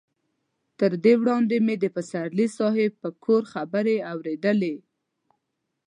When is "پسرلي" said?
1.95-2.47